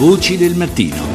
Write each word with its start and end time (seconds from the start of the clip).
Voci 0.00 0.38
del 0.38 0.54
mattino. 0.54 1.09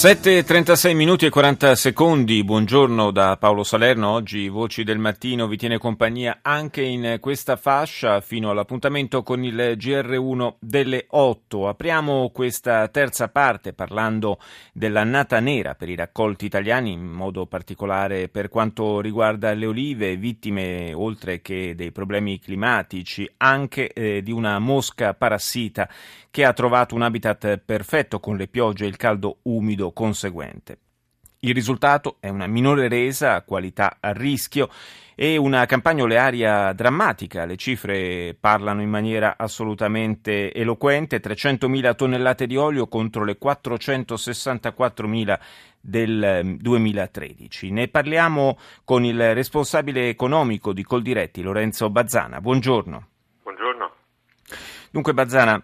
7.36 0.00 0.94
minuti 0.94 1.26
e 1.26 1.28
40 1.28 1.74
secondi, 1.74 2.42
buongiorno 2.42 3.10
da 3.10 3.36
Paolo 3.36 3.62
Salerno, 3.62 4.08
oggi 4.08 4.48
Voci 4.48 4.82
del 4.82 4.96
Mattino 4.96 5.46
vi 5.46 5.58
tiene 5.58 5.76
compagnia 5.76 6.38
anche 6.40 6.80
in 6.80 7.18
questa 7.20 7.56
fascia 7.56 8.22
fino 8.22 8.48
all'appuntamento 8.48 9.22
con 9.22 9.44
il 9.44 9.74
GR1 9.76 10.54
delle 10.58 11.04
8. 11.06 11.68
Apriamo 11.68 12.30
questa 12.32 12.88
terza 12.88 13.28
parte 13.28 13.74
parlando 13.74 14.38
dell'annata 14.72 15.38
nera 15.38 15.74
per 15.74 15.90
i 15.90 15.96
raccolti 15.96 16.46
italiani, 16.46 16.92
in 16.92 17.04
modo 17.04 17.44
particolare 17.44 18.28
per 18.28 18.48
quanto 18.48 19.02
riguarda 19.02 19.52
le 19.52 19.66
olive, 19.66 20.16
vittime 20.16 20.94
oltre 20.94 21.42
che 21.42 21.74
dei 21.76 21.92
problemi 21.92 22.38
climatici, 22.38 23.30
anche 23.36 23.92
eh, 23.92 24.22
di 24.22 24.32
una 24.32 24.58
mosca 24.60 25.12
parassita 25.12 25.90
che 26.30 26.44
ha 26.44 26.52
trovato 26.52 26.94
un 26.94 27.02
habitat 27.02 27.58
perfetto 27.58 28.20
con 28.20 28.36
le 28.36 28.46
piogge 28.46 28.84
e 28.84 28.88
il 28.88 28.96
caldo 28.96 29.38
umido 29.42 29.89
conseguente. 29.92 30.78
Il 31.42 31.54
risultato 31.54 32.16
è 32.20 32.28
una 32.28 32.46
minore 32.46 32.86
resa, 32.88 33.40
qualità 33.42 33.96
a 33.98 34.12
rischio 34.12 34.68
e 35.14 35.38
una 35.38 35.64
campagna 35.64 36.02
olearia 36.02 36.72
drammatica. 36.74 37.46
Le 37.46 37.56
cifre 37.56 38.36
parlano 38.38 38.82
in 38.82 38.90
maniera 38.90 39.36
assolutamente 39.38 40.52
eloquente: 40.52 41.18
300.000 41.18 41.94
tonnellate 41.94 42.46
di 42.46 42.56
olio 42.56 42.88
contro 42.88 43.24
le 43.24 43.38
464.000 43.42 45.38
del 45.80 46.56
2013. 46.58 47.66
Ehm, 47.68 47.74
ne 47.74 47.88
parliamo 47.88 48.58
con 48.84 49.04
il 49.04 49.34
responsabile 49.34 50.10
economico 50.10 50.74
di 50.74 50.82
Coldiretti, 50.82 51.40
Lorenzo 51.40 51.88
Bazzana. 51.88 52.42
Buongiorno. 52.42 53.06
Buongiorno. 53.42 53.92
Dunque 54.90 55.14
Bazzana, 55.14 55.62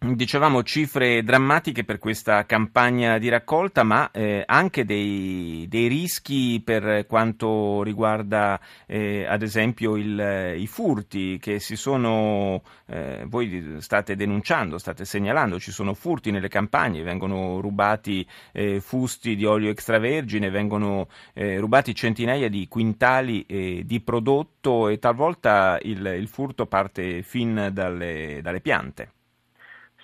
Dicevamo 0.00 0.62
cifre 0.62 1.24
drammatiche 1.24 1.82
per 1.82 1.98
questa 1.98 2.46
campagna 2.46 3.18
di 3.18 3.28
raccolta, 3.28 3.82
ma 3.82 4.12
eh, 4.12 4.44
anche 4.46 4.84
dei, 4.84 5.66
dei, 5.68 5.88
rischi 5.88 6.62
per 6.64 7.04
quanto 7.06 7.82
riguarda 7.82 8.60
eh, 8.86 9.26
ad 9.26 9.42
esempio 9.42 9.96
il, 9.96 10.54
i 10.56 10.68
furti 10.68 11.38
che 11.40 11.58
si 11.58 11.74
sono, 11.74 12.62
eh, 12.86 13.24
voi 13.26 13.78
state 13.80 14.14
denunciando, 14.14 14.78
state 14.78 15.04
segnalando, 15.04 15.58
ci 15.58 15.72
sono 15.72 15.94
furti 15.94 16.30
nelle 16.30 16.48
campagne, 16.48 17.02
vengono 17.02 17.60
rubati 17.60 18.24
eh, 18.52 18.80
fusti 18.80 19.34
di 19.34 19.44
olio 19.44 19.68
extravergine, 19.68 20.48
vengono 20.48 21.08
eh, 21.34 21.58
rubati 21.58 21.92
centinaia 21.92 22.48
di 22.48 22.68
quintali 22.68 23.44
eh, 23.46 23.82
di 23.84 24.00
prodotto 24.00 24.86
e 24.86 25.00
talvolta 25.00 25.76
il, 25.82 26.06
il 26.06 26.28
furto 26.28 26.66
parte 26.66 27.22
fin 27.22 27.70
dalle, 27.72 28.38
dalle 28.42 28.60
piante. 28.60 29.14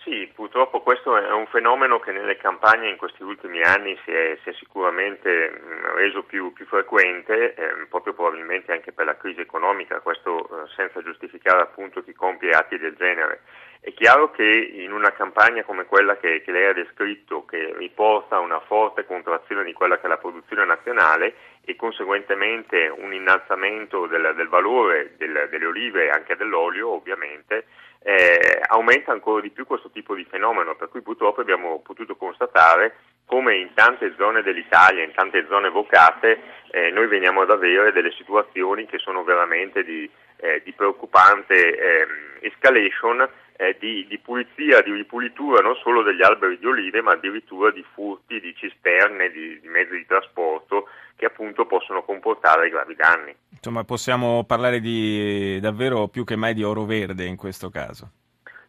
Sì, 0.04 0.30
purtroppo 0.34 0.82
questo 0.82 1.16
è 1.16 1.32
un 1.32 1.46
fenomeno 1.46 1.98
che 1.98 2.12
nelle 2.12 2.36
campagne 2.36 2.90
in 2.90 2.98
questi 2.98 3.22
ultimi 3.22 3.62
anni 3.62 3.98
si 4.04 4.10
è, 4.10 4.38
si 4.42 4.50
è 4.50 4.52
sicuramente 4.52 5.50
mm, 5.50 5.83
reso 5.94 6.22
più, 6.22 6.52
più 6.52 6.66
frequente, 6.66 7.54
eh, 7.54 7.86
proprio 7.88 8.14
probabilmente 8.14 8.72
anche 8.72 8.92
per 8.92 9.06
la 9.06 9.16
crisi 9.16 9.40
economica, 9.40 10.00
questo 10.00 10.38
eh, 10.38 10.68
senza 10.74 11.02
giustificare 11.02 11.62
appunto 11.62 12.02
chi 12.02 12.12
compie 12.12 12.50
atti 12.50 12.78
del 12.78 12.94
genere. 12.96 13.42
È 13.80 13.92
chiaro 13.92 14.30
che 14.30 14.42
in 14.44 14.92
una 14.92 15.12
campagna 15.12 15.62
come 15.62 15.84
quella 15.84 16.16
che, 16.16 16.40
che 16.42 16.50
lei 16.52 16.66
ha 16.66 16.72
descritto, 16.72 17.44
che 17.44 17.74
riporta 17.76 18.38
una 18.38 18.60
forte 18.60 19.04
contrazione 19.04 19.62
di 19.62 19.74
quella 19.74 19.98
che 19.98 20.06
è 20.06 20.08
la 20.08 20.16
produzione 20.16 20.64
nazionale 20.64 21.34
e 21.64 21.76
conseguentemente 21.76 22.88
un 22.88 23.12
innalzamento 23.12 24.06
del, 24.06 24.32
del 24.36 24.48
valore 24.48 25.14
del, 25.18 25.48
delle 25.50 25.66
olive 25.66 26.04
e 26.04 26.10
anche 26.10 26.34
dell'olio, 26.34 26.90
ovviamente, 26.90 27.66
eh, 28.02 28.60
aumenta 28.68 29.12
ancora 29.12 29.40
di 29.40 29.50
più 29.50 29.66
questo 29.66 29.90
tipo 29.90 30.14
di 30.14 30.24
fenomeno, 30.24 30.76
per 30.76 30.88
cui 30.88 31.02
purtroppo 31.02 31.40
abbiamo 31.40 31.80
potuto 31.80 32.16
constatare 32.16 32.96
come 33.26 33.56
in 33.56 33.70
tante 33.74 34.14
zone 34.16 34.42
dell'Italia, 34.42 35.04
in 35.04 35.12
tante 35.12 35.46
zone 35.48 35.68
vocate, 35.68 36.40
eh, 36.70 36.90
noi 36.90 37.06
veniamo 37.06 37.42
ad 37.42 37.50
avere 37.50 37.92
delle 37.92 38.12
situazioni 38.12 38.86
che 38.86 38.98
sono 38.98 39.22
veramente 39.24 39.82
di, 39.84 40.08
eh, 40.36 40.62
di 40.64 40.72
preoccupante 40.72 41.54
ehm, 41.54 42.08
escalation 42.40 43.26
eh, 43.56 43.76
di, 43.78 44.06
di, 44.08 44.18
pulizia, 44.18 44.82
di 44.82 44.92
ripulitura 44.92 45.62
non 45.62 45.76
solo 45.76 46.02
degli 46.02 46.22
alberi 46.22 46.58
di 46.58 46.66
olive, 46.66 47.00
ma 47.00 47.12
addirittura 47.12 47.70
di 47.70 47.84
furti, 47.94 48.40
di 48.40 48.54
cisterne, 48.56 49.30
di, 49.30 49.60
di 49.60 49.68
mezzi 49.68 49.96
di 49.96 50.06
trasporto 50.06 50.88
che 51.16 51.26
appunto 51.26 51.64
possono 51.66 52.02
comportare 52.02 52.68
gravi 52.68 52.94
danni. 52.96 53.34
Insomma, 53.50 53.84
possiamo 53.84 54.44
parlare 54.44 54.80
di 54.80 55.58
davvero 55.60 56.08
più 56.08 56.24
che 56.24 56.36
mai 56.36 56.54
di 56.54 56.64
oro 56.64 56.84
verde 56.84 57.24
in 57.24 57.36
questo 57.36 57.70
caso. 57.70 58.10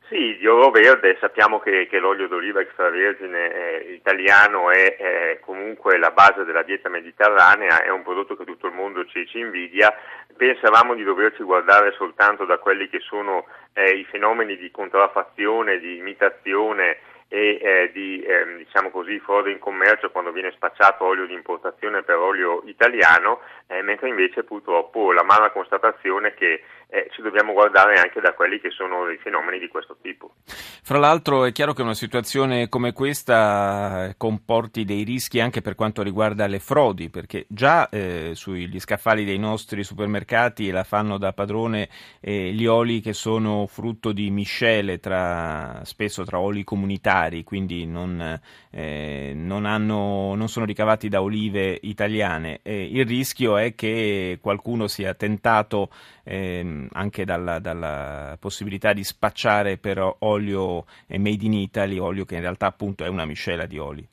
Sì, 0.07 0.37
di 0.37 0.45
oro 0.45 0.69
verde 0.69 1.17
sappiamo 1.19 1.59
che, 1.59 1.87
che 1.87 1.97
l'olio 1.97 2.27
d'oliva 2.27 2.61
extravergine 2.61 3.51
eh, 3.51 3.93
italiano 3.93 4.69
è, 4.69 4.95
è, 4.97 5.39
comunque 5.39 5.97
la 5.97 6.11
base 6.11 6.43
della 6.43 6.61
dieta 6.61 6.89
mediterranea, 6.89 7.81
è 7.81 7.89
un 7.89 8.03
prodotto 8.03 8.35
che 8.35 8.45
tutto 8.45 8.67
il 8.67 8.73
mondo 8.73 9.03
ci, 9.07 9.25
ci 9.25 9.39
invidia. 9.39 9.91
Pensavamo 10.37 10.93
di 10.93 11.03
doverci 11.03 11.41
guardare 11.41 11.91
soltanto 11.93 12.45
da 12.45 12.59
quelli 12.59 12.87
che 12.87 12.99
sono 12.99 13.45
eh, 13.73 13.97
i 13.97 14.03
fenomeni 14.05 14.55
di 14.57 14.69
contraffazione, 14.69 15.79
di 15.79 15.97
imitazione 15.97 16.99
e 17.27 17.57
eh, 17.59 17.91
di 17.91 18.21
eh, 18.21 18.57
diciamo 18.57 18.91
così, 18.91 19.19
frode 19.19 19.49
in 19.49 19.57
commercio 19.57 20.11
quando 20.11 20.31
viene 20.31 20.51
spacciato 20.51 21.03
olio 21.03 21.25
di 21.25 21.33
importazione 21.33 22.03
per 22.03 22.17
olio 22.17 22.61
italiano, 22.65 23.39
eh, 23.67 23.81
mentre 23.81 24.09
invece 24.09 24.43
purtroppo 24.43 25.11
la 25.11 25.23
mala 25.23 25.49
constatazione 25.49 26.29
è 26.29 26.33
che 26.35 26.61
eh, 26.87 27.07
ci 27.11 27.21
dobbiamo 27.21 27.53
guardare 27.53 27.99
anche 27.99 28.21
da 28.21 28.33
quelli 28.33 28.59
che 28.59 28.69
sono 28.69 29.09
i 29.09 29.17
fenomeni 29.17 29.59
di 29.59 29.67
questo 29.67 29.97
tipo. 30.01 30.33
Fra 30.45 30.99
l'altro 30.99 31.45
è 31.45 31.51
chiaro 31.51 31.73
che 31.73 31.81
una 31.81 31.93
situazione 31.95 32.69
come 32.69 32.93
questa 32.93 34.13
comporti 34.17 34.85
dei 34.85 35.03
rischi 35.03 35.39
anche 35.39 35.61
per 35.61 35.75
quanto 35.75 36.03
riguarda 36.03 36.45
le 36.47 36.59
frodi, 36.59 37.09
perché 37.09 37.45
già 37.49 37.89
eh, 37.89 38.31
sugli 38.33 38.79
scaffali 38.79 39.25
dei 39.25 39.39
nostri 39.39 39.83
supermercati 39.83 40.69
la 40.69 40.83
fanno 40.83 41.17
da 41.17 41.33
padrone 41.33 41.89
eh, 42.21 42.51
gli 42.51 42.67
oli 42.67 43.01
che 43.01 43.13
sono 43.13 43.65
frutto 43.67 44.11
di 44.11 44.29
miscele 44.29 44.99
tra, 44.99 45.81
spesso 45.83 46.23
tra 46.23 46.39
oli 46.39 46.63
comunitari, 46.63 47.43
quindi 47.43 47.85
non, 47.87 48.39
eh, 48.69 49.33
non, 49.35 49.65
hanno, 49.65 50.35
non 50.35 50.47
sono 50.47 50.65
ricavati 50.65 51.09
da 51.09 51.21
olive 51.21 51.79
italiane. 51.81 52.59
il 52.63 53.05
rischio 53.05 53.57
è 53.57 53.73
che 53.73 54.37
qualcuno 54.41 54.87
sia 54.87 55.13
tentato 55.15 55.89
ehm, 56.25 56.74
anche 56.93 57.25
dalla, 57.25 57.59
dalla, 57.59 58.37
possibilità 58.39 58.93
di 58.93 59.03
spacciare 59.03 59.77
per 59.77 59.99
olio 60.19 60.85
made 61.07 61.45
in 61.45 61.53
Italy, 61.53 61.97
olio 61.97 62.25
che 62.25 62.35
in 62.35 62.41
realtà 62.41 62.67
appunto 62.67 63.03
è 63.03 63.07
una 63.07 63.25
miscela 63.25 63.65
di 63.65 63.77
oli. 63.77 64.07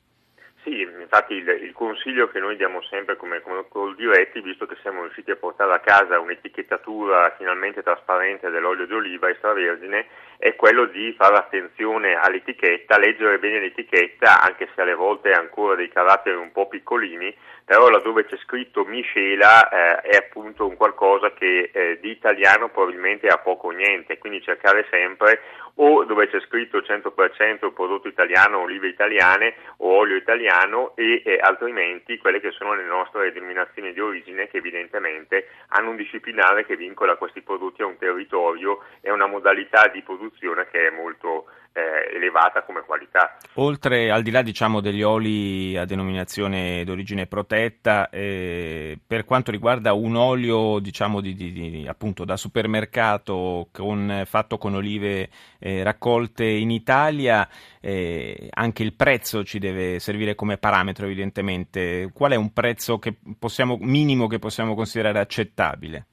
Sì, 0.63 0.79
infatti 0.79 1.33
il, 1.33 1.47
il, 1.47 1.73
consiglio 1.73 2.29
che 2.29 2.39
noi 2.39 2.55
diamo 2.55 2.81
sempre 2.83 3.17
come, 3.17 3.41
come 3.41 3.65
col 3.67 3.95
diretti, 3.95 4.41
visto 4.41 4.65
che 4.65 4.77
siamo 4.81 5.01
riusciti 5.01 5.31
a 5.31 5.35
portare 5.35 5.73
a 5.73 5.79
casa 5.79 6.19
un'etichettatura 6.19 7.35
finalmente 7.37 7.83
trasparente 7.83 8.49
dell'olio 8.49 8.85
di 8.85 8.93
oliva 8.93 9.29
extravergine, 9.29 10.07
è 10.43 10.57
quello 10.57 10.87
di 10.87 11.13
fare 11.17 11.37
attenzione 11.37 12.15
all'etichetta, 12.15 12.97
leggere 12.97 13.39
bene 13.39 13.61
l'etichetta, 13.61 14.41
anche 14.41 14.67
se 14.75 14.81
alle 14.81 14.93
volte 14.93 15.31
ha 15.31 15.39
ancora 15.39 15.75
dei 15.75 15.87
caratteri 15.87 16.35
un 16.35 16.51
po' 16.51 16.67
piccolini, 16.67 17.33
però 17.63 17.87
laddove 17.87 18.25
c'è 18.25 18.35
scritto 18.43 18.83
miscela 18.83 19.69
eh, 19.69 20.01
è 20.01 20.17
appunto 20.17 20.67
un 20.67 20.75
qualcosa 20.75 21.31
che 21.31 21.69
eh, 21.71 21.97
di 22.01 22.09
italiano 22.09 22.67
probabilmente 22.67 23.27
ha 23.27 23.37
poco 23.37 23.67
o 23.67 23.71
niente, 23.71 24.17
quindi 24.17 24.41
cercare 24.41 24.85
sempre 24.89 25.39
o 25.75 26.03
dove 26.03 26.27
c'è 26.27 26.39
scritto 26.41 26.79
100% 26.79 27.73
prodotto 27.73 28.07
italiano, 28.07 28.59
olive 28.59 28.89
italiane 28.89 29.55
o 29.77 29.95
olio 29.95 30.17
italiano 30.17 30.91
e 30.95 31.23
eh, 31.25 31.39
altrimenti 31.41 32.17
quelle 32.17 32.39
che 32.39 32.51
sono 32.51 32.75
le 32.75 32.83
nostre 32.83 33.31
denominazioni 33.31 33.91
di 33.93 33.99
origine 33.99 34.47
che 34.49 34.57
evidentemente 34.57 35.47
hanno 35.69 35.91
un 35.91 35.95
disciplinare 35.95 36.65
che 36.65 36.75
vincola 36.75 37.15
questi 37.15 37.41
prodotti 37.41 37.81
a 37.81 37.87
un 37.87 37.97
territorio 37.97 38.83
e 39.01 39.09
una 39.09 39.25
modalità 39.25 39.87
di 39.87 40.01
produzione 40.01 40.32
che 40.73 40.87
è 40.87 40.89
molto 40.89 41.45
eh, 41.73 42.15
elevata 42.15 42.63
come 42.63 42.81
qualità. 42.81 43.37
Oltre 43.55 44.11
al 44.11 44.21
di 44.21 44.31
là 44.31 44.41
diciamo, 44.41 44.81
degli 44.81 45.01
oli 45.01 45.77
a 45.77 45.85
denominazione 45.85 46.83
d'origine 46.83 47.27
protetta, 47.27 48.09
eh, 48.09 48.97
per 49.05 49.25
quanto 49.25 49.51
riguarda 49.51 49.93
un 49.93 50.15
olio 50.15 50.79
diciamo, 50.79 51.21
di, 51.21 51.33
di, 51.33 51.51
di, 51.51 51.87
appunto, 51.87 52.25
da 52.25 52.37
supermercato 52.37 53.67
con, 53.71 54.23
fatto 54.25 54.57
con 54.57 54.75
olive 54.75 55.29
eh, 55.59 55.83
raccolte 55.83 56.45
in 56.45 56.71
Italia, 56.71 57.47
eh, 57.79 58.47
anche 58.51 58.83
il 58.83 58.93
prezzo 58.93 59.43
ci 59.43 59.59
deve 59.59 59.99
servire 59.99 60.35
come 60.35 60.57
parametro 60.57 61.05
evidentemente. 61.05 62.09
Qual 62.13 62.31
è 62.31 62.35
un 62.35 62.53
prezzo 62.53 62.99
che 62.99 63.15
possiamo, 63.37 63.77
minimo 63.79 64.27
che 64.27 64.39
possiamo 64.39 64.75
considerare 64.75 65.19
accettabile? 65.19 66.07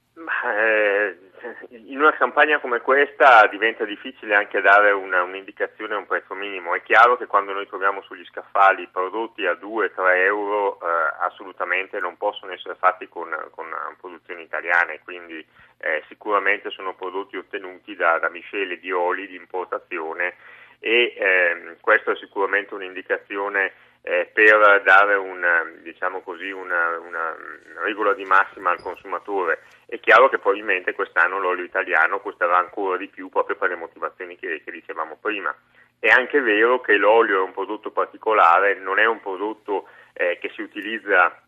In 2.01 2.07
una 2.07 2.17
campagna 2.17 2.59
come 2.59 2.81
questa 2.81 3.45
diventa 3.45 3.85
difficile 3.85 4.33
anche 4.33 4.59
dare 4.59 4.89
una, 4.89 5.21
un'indicazione 5.21 5.93
a 5.93 5.97
un 5.99 6.07
prezzo 6.07 6.33
minimo. 6.33 6.73
È 6.73 6.81
chiaro 6.81 7.15
che 7.15 7.27
quando 7.27 7.53
noi 7.53 7.67
troviamo 7.67 8.01
sugli 8.01 8.25
scaffali 8.25 8.87
prodotti 8.91 9.45
a 9.45 9.53
2-3 9.53 9.91
euro 10.25 10.79
eh, 10.79 10.85
assolutamente 11.19 11.99
non 11.99 12.17
possono 12.17 12.53
essere 12.53 12.73
fatti 12.73 13.07
con, 13.07 13.29
con 13.51 13.67
produzioni 13.99 14.41
italiane, 14.41 14.99
quindi 15.03 15.45
eh, 15.77 16.03
sicuramente 16.07 16.71
sono 16.71 16.95
prodotti 16.95 17.37
ottenuti 17.37 17.95
da, 17.95 18.17
da 18.17 18.29
miscele 18.29 18.79
di 18.79 18.91
oli 18.91 19.27
di 19.27 19.35
importazione 19.35 20.33
e 20.79 21.13
eh, 21.15 21.77
questa 21.81 22.13
è 22.13 22.15
sicuramente 22.15 22.73
un'indicazione 22.73 23.73
eh, 24.03 24.29
per 24.33 24.81
dare 24.83 25.15
una, 25.15 25.63
diciamo 25.81 26.21
così, 26.21 26.49
una, 26.49 26.97
una, 26.99 27.35
regola 27.83 28.13
di 28.13 28.25
massima 28.25 28.71
al 28.71 28.81
consumatore. 28.81 29.61
È 29.85 29.99
chiaro 29.99 30.29
che 30.29 30.39
probabilmente 30.39 30.93
quest'anno 30.93 31.39
l'olio 31.39 31.63
italiano 31.63 32.19
costerà 32.19 32.57
ancora 32.57 32.97
di 32.97 33.07
più 33.07 33.29
proprio 33.29 33.55
per 33.55 33.69
le 33.69 33.75
motivazioni 33.75 34.37
che, 34.37 34.61
che 34.63 34.71
dicevamo 34.71 35.17
prima. 35.21 35.55
È 35.99 36.07
anche 36.07 36.39
vero 36.41 36.81
che 36.81 36.95
l'olio 36.97 37.37
è 37.37 37.45
un 37.45 37.53
prodotto 37.53 37.91
particolare, 37.91 38.75
non 38.75 38.97
è 38.97 39.05
un 39.05 39.19
prodotto 39.19 39.87
eh, 40.13 40.39
che 40.41 40.49
si 40.55 40.61
utilizza 40.61 41.39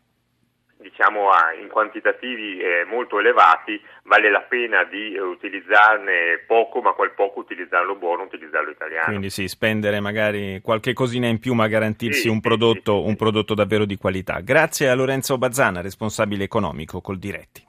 diciamo 0.84 1.30
in 1.60 1.68
quantitativi 1.68 2.60
eh, 2.60 2.84
molto 2.86 3.18
elevati, 3.18 3.80
vale 4.04 4.30
la 4.30 4.42
pena 4.42 4.84
di 4.84 5.16
utilizzarne 5.16 6.44
poco, 6.46 6.82
ma 6.82 6.92
quel 6.92 7.12
poco 7.12 7.40
utilizzarlo 7.40 7.96
buono, 7.96 8.24
utilizzarlo 8.24 8.70
italiano. 8.70 9.06
Quindi 9.06 9.30
sì, 9.30 9.48
spendere 9.48 10.00
magari 10.00 10.60
qualche 10.62 10.92
cosina 10.92 11.26
in 11.26 11.40
più, 11.40 11.54
ma 11.54 11.66
garantirsi 11.66 12.22
sì, 12.22 12.28
un, 12.28 12.40
prodotto, 12.40 12.96
sì, 12.96 13.02
sì, 13.02 13.08
un 13.08 13.16
prodotto 13.16 13.54
davvero 13.54 13.86
di 13.86 13.96
qualità. 13.96 14.40
Grazie 14.40 14.90
a 14.90 14.94
Lorenzo 14.94 15.38
Bazzana, 15.38 15.80
responsabile 15.80 16.44
economico 16.44 17.00
col 17.00 17.18
Diretti. 17.18 17.62